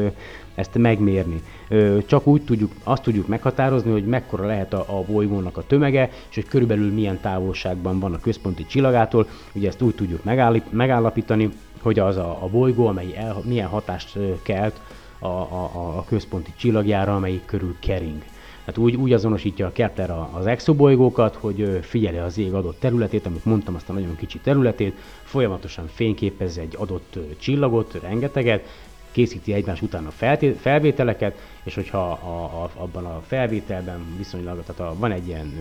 [0.55, 1.41] ezt megmérni.
[2.05, 6.35] Csak úgy tudjuk, azt tudjuk meghatározni, hogy mekkora lehet a, a bolygónak a tömege, és
[6.35, 10.23] hogy körülbelül milyen távolságban van a központi csillagától, ugye ezt úgy tudjuk
[10.71, 11.49] megállapítani,
[11.85, 14.79] hogy az a, a bolygó, amely el, milyen hatást kelt
[15.19, 18.23] a, a, a központi csillagjára, amelyik körül kering.
[18.65, 23.45] Hát úgy, úgy azonosítja a Kepler az exobolygókat, hogy figyeli az ég adott területét, amit
[23.45, 28.67] mondtam, azt a nagyon kicsi területét, folyamatosan fényképez egy adott csillagot, rengeteget,
[29.11, 30.11] készíti egymás után a
[30.59, 35.53] felvételeket, és hogyha a, a, abban a felvételben viszonylag, tehát a, van egy ilyen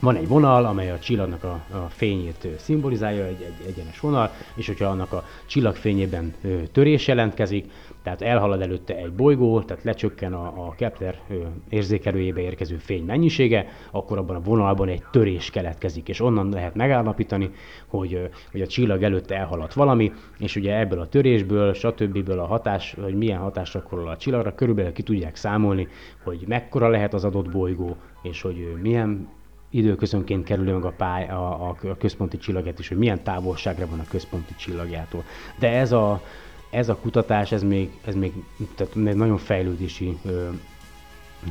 [0.00, 4.66] van egy vonal, amely a csillagnak a, a fényét szimbolizálja, egy, egy egyenes vonal, és
[4.66, 6.34] hogyha annak a csillagfényében
[6.72, 7.70] törés jelentkezik,
[8.02, 11.20] tehát elhalad előtte egy bolygó, tehát lecsökken a, a Kepler
[11.68, 17.50] érzékelőjébe érkező fény mennyisége, akkor abban a vonalban egy törés keletkezik, és onnan lehet megállapítani,
[17.86, 22.28] hogy, hogy a csillag előtte elhaladt valami, és ugye ebből a törésből, stb.
[22.28, 25.88] a hatás, hogy milyen hatás gyakorol a csillagra, körülbelül ki tudják számolni,
[26.22, 29.28] hogy mekkora lehet az adott bolygó, és hogy milyen
[29.74, 33.98] időközönként kerül meg a, pály, a, a, a központi csillagát is, hogy milyen távolságra van
[33.98, 35.24] a központi csillagjától.
[35.58, 36.22] De ez a,
[36.70, 38.32] ez a kutatás, ez még, ez még
[38.74, 40.48] tehát nagyon fejlődési ö,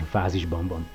[0.09, 0.87] fázisban van.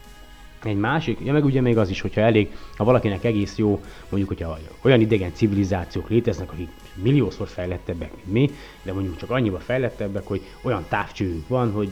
[0.62, 4.28] Egy másik, ja meg ugye még az is, hogyha elég, ha valakinek egész jó, mondjuk,
[4.28, 8.50] hogyha olyan idegen civilizációk léteznek, akik milliószor fejlettebbek, mint mi,
[8.82, 11.90] de mondjuk csak annyiba fejlettebbek, hogy olyan távcsőjük van, hogy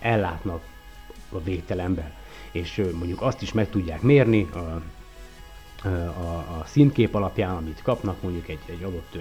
[0.00, 0.62] ellátnak
[1.32, 2.12] a végtelenben
[2.52, 4.82] és mondjuk azt is meg tudják mérni a,
[5.88, 9.18] a, a színkép alapján, amit kapnak mondjuk egy, egy adott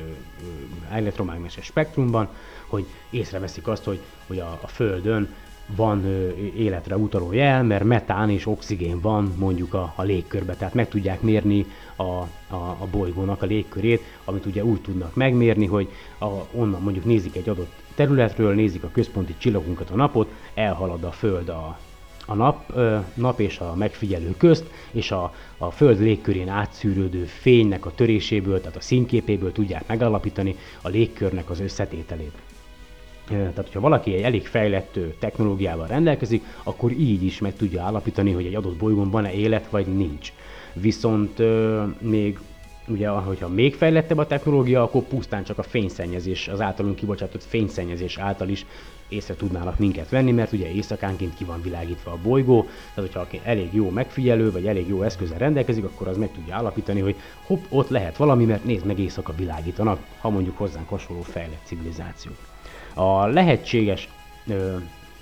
[0.92, 2.30] elektromágneses spektrumban,
[2.68, 5.36] hogy észreveszik azt, hogy, hogy a, a Földön
[5.76, 10.74] van ö, életre utaló jel, mert metán és oxigén van mondjuk a, a légkörbe, tehát
[10.74, 15.90] meg tudják mérni a, a, a bolygónak a légkörét, amit ugye úgy tudnak megmérni, hogy
[16.20, 21.12] a, onnan mondjuk nézik egy adott területről, nézik a központi csillagunkat, a napot, elhalad a
[21.12, 21.80] Föld a,
[22.30, 22.74] a nap,
[23.14, 28.76] nap és a megfigyelő közt, és a, a Föld légkörén átszűrődő fénynek a töréséből, tehát
[28.76, 32.34] a színképéből tudják megállapítani a légkörnek az összetételét.
[33.28, 38.46] Tehát, hogyha valaki egy elég fejlett technológiával rendelkezik, akkor így is meg tudja állapítani, hogy
[38.46, 40.34] egy adott bolygón van-e élet, vagy nincs.
[40.74, 41.42] Viszont
[42.02, 42.40] még
[42.88, 48.18] ugye, hogyha még fejlettebb a technológia, akkor pusztán csak a fényszennyezés, az általunk kibocsátott fényszennyezés
[48.18, 48.66] által is
[49.08, 53.74] észre tudnának minket venni, mert ugye éjszakánként ki van világítva a bolygó, tehát hogyha elég
[53.74, 57.90] jó megfigyelő, vagy elég jó eszközzel rendelkezik, akkor az meg tudja állapítani, hogy hopp, ott
[57.90, 62.32] lehet valami, mert nézd meg éjszaka világítanak, ha mondjuk hozzánk hasonló fejlett civilizáció.
[62.94, 64.10] A lehetséges
[64.48, 64.76] ö,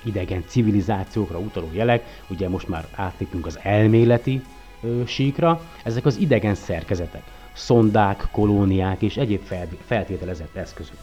[0.04, 4.42] idegen civilizációkra utaló jelek, ugye most már átlépünk az elméleti
[4.82, 7.24] ö, síkra, ezek az idegen szerkezetek,
[7.56, 9.42] szondák, kolóniák és egyéb
[9.86, 10.98] feltételezett eszközök.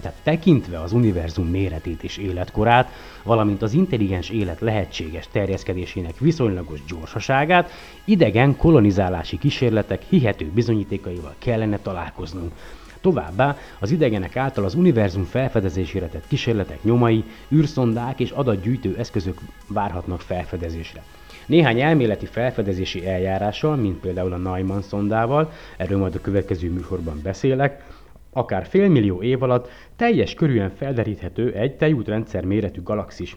[0.00, 2.88] Tehát tekintve az univerzum méretét és életkorát,
[3.22, 7.70] valamint az intelligens élet lehetséges terjeszkedésének viszonylagos gyorsaságát,
[8.04, 12.52] idegen kolonizálási kísérletek hihető bizonyítékaival kellene találkoznunk.
[13.00, 20.20] Továbbá az idegenek által az univerzum felfedezésére tett kísérletek nyomai, űrszondák és adatgyűjtő eszközök várhatnak
[20.20, 21.02] felfedezésre.
[21.48, 27.86] Néhány elméleti felfedezési eljárással, mint például a Neumann szondával, erről majd a következő műsorban beszélek,
[28.32, 33.36] akár félmillió év alatt teljes körűen felderíthető egy tejútrendszer méretű galaxis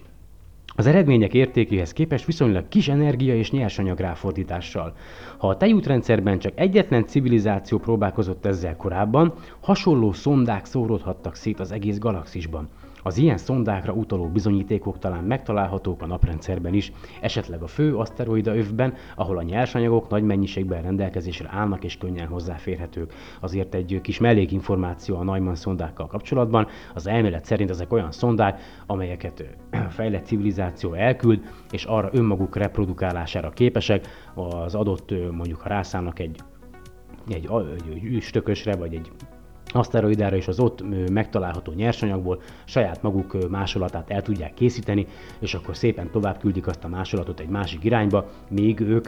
[0.76, 4.95] Az eredmények értékéhez képest viszonylag kis energia és nyersanyag ráfordítással.
[5.38, 11.97] Ha a tejútrendszerben csak egyetlen civilizáció próbálkozott ezzel korábban, hasonló szondák szóródhattak szét az egész
[11.97, 12.69] galaxisban.
[13.04, 18.94] Az ilyen szondákra utaló bizonyítékok talán megtalálhatók a naprendszerben is, esetleg a fő aszteroida övben,
[19.16, 23.14] ahol a nyersanyagok nagy mennyiségben rendelkezésre állnak és könnyen hozzáférhetők.
[23.40, 26.68] Azért egy kis mellékinformáció a Neumann szondákkal kapcsolatban.
[26.94, 29.58] Az elmélet szerint ezek olyan szondák, amelyeket
[29.90, 36.40] fejlett civilizáció elküld, és arra önmaguk reprodukálására képesek, az adott mondjuk ha rászállnak egy
[37.28, 37.50] egy,
[37.92, 39.12] egy üstökösre, vagy egy
[39.74, 45.08] aszteroidára és az ott megtalálható nyersanyagból saját maguk másolatát el tudják készíteni,
[45.40, 49.08] és akkor szépen tovább küldik azt a másolatot egy másik irányba, még ők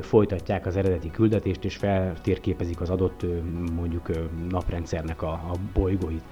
[0.00, 3.26] folytatják az eredeti küldetést és feltérképezik az adott
[3.76, 4.10] mondjuk
[4.50, 6.22] naprendszernek a, a bolygóit.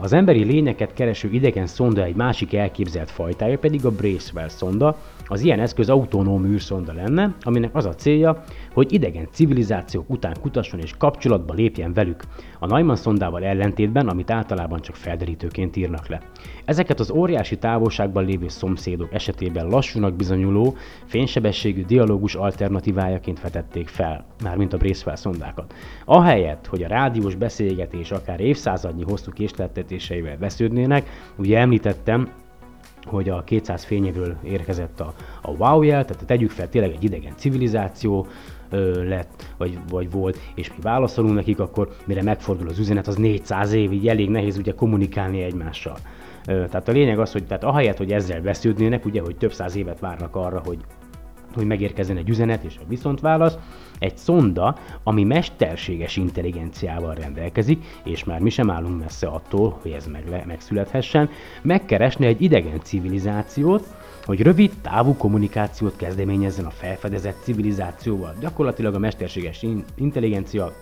[0.00, 4.96] Az emberi lényeket kereső idegen szonda egy másik elképzelt fajtája pedig a Bracewell szonda.
[5.26, 10.80] Az ilyen eszköz autonóm űrszonda lenne, aminek az a célja, hogy idegen civilizációk után kutasson
[10.80, 12.22] és kapcsolatba lépjen velük,
[12.58, 16.20] a Neumann szondával ellentétben, amit általában csak felderítőként írnak le.
[16.64, 24.72] Ezeket az óriási távolságban lévő szomszédok esetében lassúnak bizonyuló, fénysebességű dialógus alternatívájaként vetették fel, mármint
[24.72, 25.74] a Bracewell szondákat.
[26.04, 32.28] Ahelyett, hogy a rádiós beszélgetés akár évszázadnyi hosszú késleltetéseivel vesződnének, ugye említettem,
[33.04, 37.32] hogy a 200 fényévől érkezett a, a wow jel, tehát tegyük fel tényleg egy idegen
[37.36, 38.26] civilizáció,
[38.70, 43.16] ö, lett, vagy, vagy volt, és mi válaszolunk nekik, akkor mire megfordul az üzenet, az
[43.16, 45.96] 400 év, így elég nehéz ugye kommunikálni egymással.
[46.46, 49.76] Ö, tehát a lényeg az, hogy tehát ahelyett, hogy ezzel vesződnének, ugye, hogy több száz
[49.76, 50.78] évet várnak arra, hogy
[51.54, 53.56] hogy megérkezzen egy üzenet és a viszontválasz,
[53.98, 60.06] egy szonda, ami mesterséges intelligenciával rendelkezik, és már mi sem állunk messze attól, hogy ez
[60.06, 61.30] meg, megszülethessen,
[61.62, 63.86] megkeresne egy idegen civilizációt,
[64.24, 68.34] hogy rövid távú kommunikációt kezdeményezzen a felfedezett civilizációval.
[68.40, 70.72] Gyakorlatilag a mesterséges intelligencia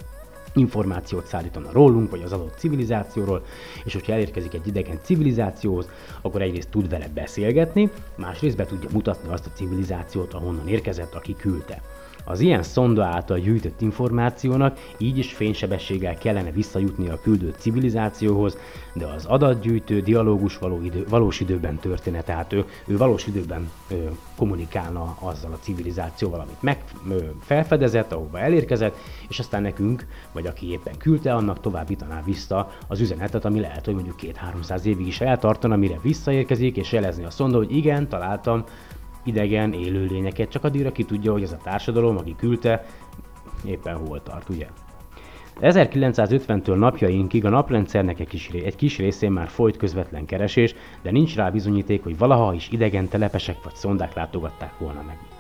[0.55, 3.45] információt szállítana rólunk, vagy az adott civilizációról,
[3.85, 5.89] és hogyha elérkezik egy idegen civilizációhoz,
[6.21, 11.37] akkor egyrészt tud vele beszélgetni, másrészt be tudja mutatni azt a civilizációt, ahonnan érkezett, aki
[11.37, 11.83] küldte.
[12.25, 18.57] Az ilyen szonda által gyűjtött információnak így is fénysebességgel kellene visszajutni a küldött civilizációhoz,
[18.93, 23.95] de az adatgyűjtő dialógus való idő, valós időben történet, tehát ő, ő valós időben ö,
[24.37, 28.97] kommunikálna azzal a civilizációval, amit meg ö, felfedezett, ahova elérkezett,
[29.29, 33.95] és aztán nekünk, vagy aki éppen küldte, annak továbbítaná vissza az üzenetet, ami lehet, hogy
[33.95, 38.65] mondjuk két-háromszáz évig is eltartana, mire visszaérkezik, és jelezni a szonda, hogy igen, találtam
[39.25, 42.85] idegen élőlényeket, csak addigra ki tudja, hogy ez a társadalom, aki küldte,
[43.65, 44.67] éppen hol tart, ugye?
[45.61, 51.37] 1950-től napjainkig a naprendszernek egy kis, egy kis részén már folyt közvetlen keresés, de nincs
[51.37, 55.32] rá bizonyíték, hogy valaha is idegen telepesek vagy szondák látogatták volna meg.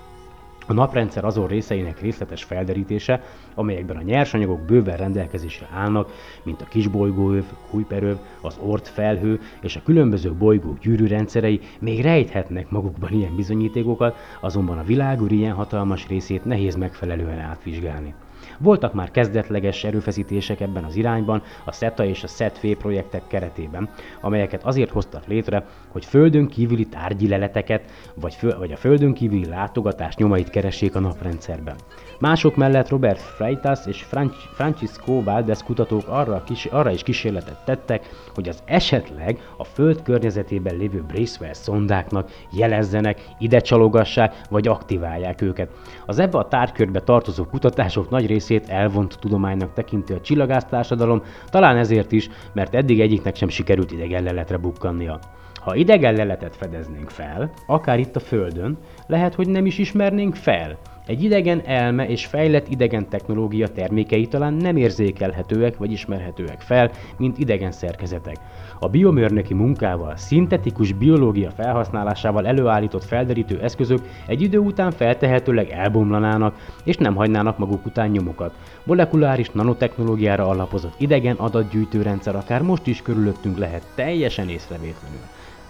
[0.66, 3.22] A naprendszer azon részeinek részletes felderítése,
[3.54, 9.82] amelyekben a nyersanyagok bőven rendelkezésre állnak, mint a kisbolygóöv, Kuiperöv, az Ort felhő és a
[9.84, 16.74] különböző bolygók gyűrűrendszerei még rejthetnek magukban ilyen bizonyítékokat, azonban a világűr ilyen hatalmas részét nehéz
[16.74, 18.14] megfelelően átvizsgálni.
[18.62, 24.64] Voltak már kezdetleges erőfeszítések ebben az irányban a SETA és a SETV projektek keretében, amelyeket
[24.64, 27.82] azért hoztak létre, hogy földön kívüli tárgyi leleteket,
[28.14, 31.76] vagy, föl, vagy a földön kívüli látogatás nyomait keressék a naprendszerben.
[32.22, 38.08] Mások mellett Robert Freitas és Franc- Francisco Valdez kutatók arra, kis, arra is kísérletet tettek,
[38.34, 45.70] hogy az esetleg a Föld környezetében lévő Bracewell szondáknak jelezzenek, ide csalogassák, vagy aktiválják őket.
[46.06, 52.12] Az ebbe a tárgykörbe tartozó kutatások nagy részét elvont tudománynak tekinti a csillagásztársadalom, talán ezért
[52.12, 55.18] is, mert eddig egyiknek sem sikerült idegen leletre bukkannia.
[55.60, 60.78] Ha idegen leletet fedeznénk fel, akár itt a Földön, lehet, hogy nem is ismernénk fel,
[61.06, 67.38] egy idegen elme és fejlett idegen technológia termékei talán nem érzékelhetőek vagy ismerhetőek fel, mint
[67.38, 68.36] idegen szerkezetek.
[68.78, 76.96] A biomérnöki munkával, szintetikus biológia felhasználásával előállított felderítő eszközök egy idő után feltehetőleg elbomlanának, és
[76.96, 78.54] nem hagynának maguk után nyomokat.
[78.84, 85.20] Molekuláris nanotechnológiára alapozott idegen adatgyűjtőrendszer akár most is körülöttünk lehet teljesen észrevétlenül.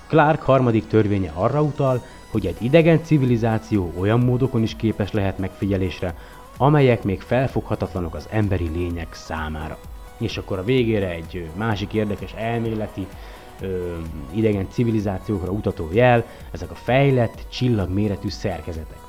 [0.07, 2.03] Clark harmadik törvénye arra utal,
[2.33, 6.15] hogy egy idegen civilizáció olyan módokon is képes lehet megfigyelésre,
[6.57, 9.79] amelyek még felfoghatatlanok az emberi lények számára.
[10.19, 13.07] És akkor a végére egy másik érdekes elméleti
[13.61, 13.97] ö,
[14.31, 19.02] idegen civilizációkra utató jel, ezek a fejlett csillagméretű szerkezetek.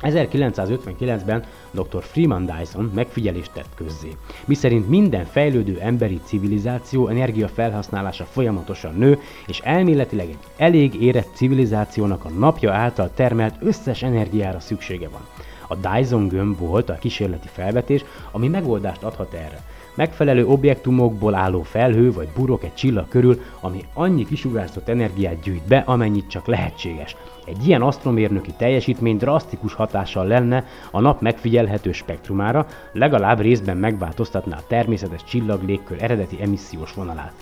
[0.00, 2.02] Tehát 1959-ben dr.
[2.02, 10.28] Freeman Dyson megfigyelést tett közzé, miszerint minden fejlődő emberi civilizáció energiafelhasználása folyamatosan nő, és elméletileg
[10.28, 15.26] egy elég érett civilizációnak a napja által termelt összes energiára szüksége van.
[15.68, 19.62] A Dyson gömb volt a kísérleti felvetés, ami megoldást adhat erre.
[19.94, 25.82] Megfelelő objektumokból álló felhő vagy burok egy csillag körül, ami annyi kisugárzott energiát gyűjt be,
[25.86, 27.16] amennyit csak lehetséges.
[27.50, 34.66] Egy ilyen asztromérnöki teljesítmény drasztikus hatással lenne a nap megfigyelhető spektrumára, legalább részben megváltoztatná a
[34.68, 37.32] természetes csillag légkör eredeti emissziós vonalát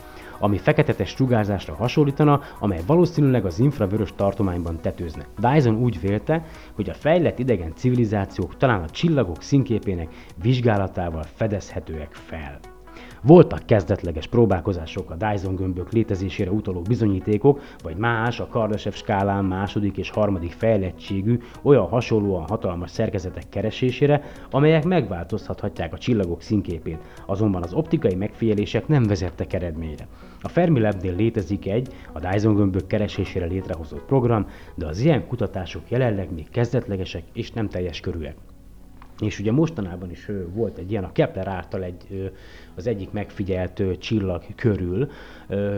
[0.40, 5.26] ami feketetes sugárzásra hasonlítana, amely valószínűleg az infravörös tartományban tetőzne.
[5.38, 6.44] Dyson úgy vélte,
[6.74, 10.08] hogy a fejlett idegen civilizációk talán a csillagok színképének
[10.42, 12.77] vizsgálatával fedezhetőek fel.
[13.22, 19.96] Voltak kezdetleges próbálkozások a Dyson gömbök létezésére utaló bizonyítékok, vagy más a Kardashev skálán második
[19.96, 27.72] és harmadik fejlettségű, olyan hasonlóan hatalmas szerkezetek keresésére, amelyek megváltoztathatják a csillagok színképét, azonban az
[27.72, 30.06] optikai megfigyelések nem vezettek eredményre.
[30.42, 36.32] A Fermilabnél létezik egy, a Dyson gömbök keresésére létrehozott program, de az ilyen kutatások jelenleg
[36.34, 38.36] még kezdetlegesek és nem teljes körűek.
[39.20, 42.32] És ugye mostanában is volt egy ilyen, a Kepler által egy,
[42.78, 45.08] az egyik megfigyelt csillag körül.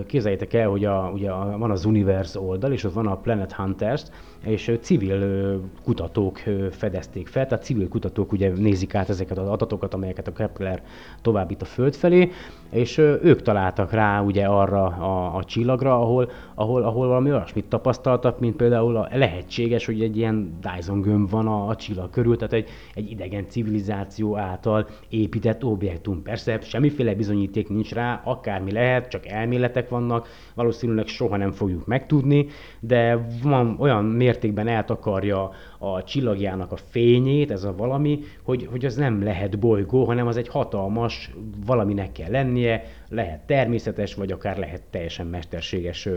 [0.06, 4.02] Képzeljétek el, hogy a, ugye van az Universe oldal, és ott van a Planet Hunters,
[4.44, 6.38] és civil kutatók
[6.70, 10.82] fedezték fel, tehát civil kutatók ugye nézik át ezeket az adatokat, amelyeket a Kepler
[11.22, 12.30] továbbít a Föld felé,
[12.70, 18.40] és ők találtak rá ugye arra a, a csillagra, ahol, ahol, ahol valami olyasmit tapasztaltak,
[18.40, 22.52] mint például a lehetséges, hogy egy ilyen Dyson gömb van a, a csillag körül, tehát
[22.52, 26.22] egy, egy idegen civilizáció által épített objektum.
[26.22, 26.58] Persze
[26.90, 32.46] semmiféle bizonyíték nincs rá, akármi lehet, csak elméletek vannak, valószínűleg soha nem fogjuk megtudni,
[32.80, 38.96] de van olyan mértékben eltakarja a csillagjának a fényét, ez a valami, hogy, hogy az
[38.96, 41.30] nem lehet bolygó, hanem az egy hatalmas
[41.66, 46.08] valaminek kell lennie, lehet természetes, vagy akár lehet teljesen mesterséges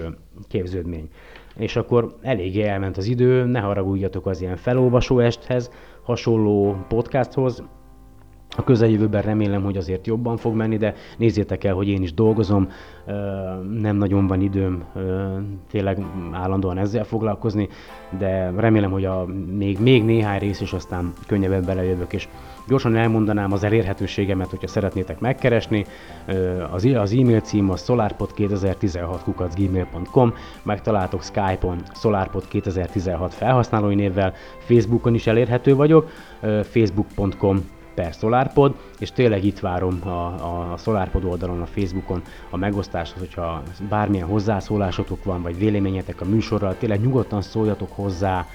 [0.48, 1.10] képződmény.
[1.56, 5.72] És akkor eléggé elment az idő, ne haragudjatok az ilyen felolvasó esthez,
[6.04, 7.64] hasonló podcasthoz,
[8.56, 12.70] a közeljövőben remélem, hogy azért jobban fog menni, de nézzétek el, hogy én is dolgozom,
[13.80, 14.84] nem nagyon van időm
[15.72, 17.70] tényleg állandóan ezzel foglalkozni,
[18.18, 19.26] de remélem, hogy a
[19.58, 22.28] még, még néhány rész is aztán könnyebben belejövök, és
[22.68, 25.86] gyorsan elmondanám az elérhetőségemet, hogyha szeretnétek megkeresni.
[26.72, 30.34] Az, az e-mail cím a solarpod2016
[30.64, 36.10] megtaláltok Skype-on solarpod2016 felhasználói névvel, Facebookon is elérhető vagyok,
[36.62, 42.58] facebook.com per SolarPod, és tényleg itt várom a, a, a SolarPod oldalon, a Facebookon a
[42.58, 48.46] megosztást, hogyha bármilyen hozzászólásotok van, vagy véleményetek a műsorral, tényleg nyugodtan szóljatok hozzá,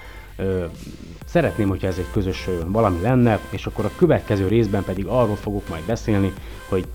[1.25, 5.69] szeretném, hogyha ez egy közös valami lenne, és akkor a következő részben pedig arról fogok
[5.69, 6.33] majd beszélni,
[6.69, 6.85] hogy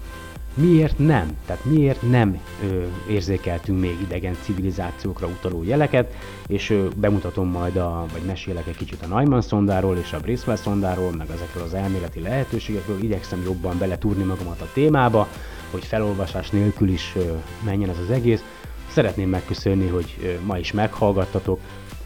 [0.54, 1.36] miért nem?
[1.46, 6.14] Tehát miért nem ö, érzékeltünk még idegen civilizációkra utaló jeleket,
[6.46, 10.56] és ö, bemutatom majd, a, vagy mesélek egy kicsit a Neumann szondáról és a Bracewell
[10.56, 15.28] szondáról, meg ezekről az elméleti lehetőségekről, igyekszem jobban beletúrni magamat a témába,
[15.70, 17.32] hogy felolvasás nélkül is ö,
[17.64, 18.44] menjen ez az egész.
[18.88, 21.60] Szeretném megköszönni, hogy ö, ma is meghallgattatok,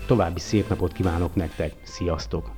[0.07, 2.58] további szép napot kívánok nektek, sziasztok!